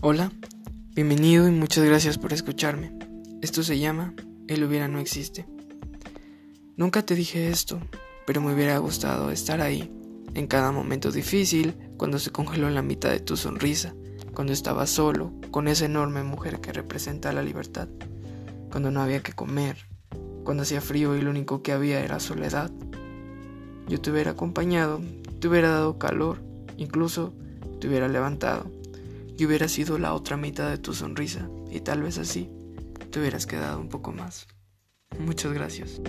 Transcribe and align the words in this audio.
Hola, 0.00 0.30
bienvenido 0.94 1.48
y 1.48 1.50
muchas 1.50 1.84
gracias 1.84 2.18
por 2.18 2.32
escucharme. 2.32 2.96
Esto 3.42 3.64
se 3.64 3.80
llama 3.80 4.14
El 4.46 4.62
hubiera 4.62 4.86
no 4.86 5.00
existe. 5.00 5.44
Nunca 6.76 7.04
te 7.04 7.16
dije 7.16 7.48
esto, 7.48 7.80
pero 8.24 8.40
me 8.40 8.54
hubiera 8.54 8.78
gustado 8.78 9.32
estar 9.32 9.60
ahí, 9.60 9.92
en 10.34 10.46
cada 10.46 10.70
momento 10.70 11.10
difícil, 11.10 11.74
cuando 11.96 12.20
se 12.20 12.30
congeló 12.30 12.70
la 12.70 12.80
mitad 12.80 13.10
de 13.10 13.18
tu 13.18 13.36
sonrisa, 13.36 13.92
cuando 14.34 14.52
estabas 14.52 14.88
solo, 14.88 15.32
con 15.50 15.66
esa 15.66 15.86
enorme 15.86 16.22
mujer 16.22 16.60
que 16.60 16.72
representa 16.72 17.32
la 17.32 17.42
libertad, 17.42 17.88
cuando 18.70 18.92
no 18.92 19.02
había 19.02 19.24
que 19.24 19.32
comer, 19.32 19.78
cuando 20.44 20.62
hacía 20.62 20.80
frío 20.80 21.16
y 21.16 21.22
lo 21.22 21.30
único 21.30 21.64
que 21.64 21.72
había 21.72 22.04
era 22.04 22.20
soledad. 22.20 22.70
Yo 23.88 24.00
te 24.00 24.12
hubiera 24.12 24.30
acompañado, 24.30 25.00
te 25.40 25.48
hubiera 25.48 25.70
dado 25.70 25.98
calor, 25.98 26.40
incluso 26.76 27.34
te 27.80 27.88
hubiera 27.88 28.06
levantado 28.06 28.77
y 29.38 29.46
hubiera 29.46 29.68
sido 29.68 29.98
la 29.98 30.12
otra 30.12 30.36
mitad 30.36 30.68
de 30.68 30.78
tu 30.78 30.92
sonrisa 30.92 31.48
y 31.70 31.80
tal 31.80 32.02
vez 32.02 32.18
así 32.18 32.50
te 33.10 33.20
hubieras 33.20 33.46
quedado 33.46 33.80
un 33.80 33.88
poco 33.88 34.12
más. 34.12 34.48
Muchas 35.18 35.52
gracias. 35.52 36.02